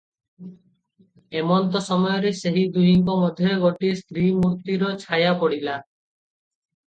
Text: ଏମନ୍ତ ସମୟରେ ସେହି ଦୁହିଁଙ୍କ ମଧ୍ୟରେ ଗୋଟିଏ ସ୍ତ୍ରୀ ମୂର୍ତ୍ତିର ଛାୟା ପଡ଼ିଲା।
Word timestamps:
ଏମନ୍ତ 1.41 1.81
ସମୟରେ 1.87 2.31
ସେହି 2.39 2.63
ଦୁହିଁଙ୍କ 2.77 3.17
ମଧ୍ୟରେ 3.25 3.57
ଗୋଟିଏ 3.65 3.91
ସ୍ତ୍ରୀ 3.99 4.31
ମୂର୍ତ୍ତିର 4.41 4.89
ଛାୟା 5.05 5.35
ପଡ଼ିଲା। 5.43 5.77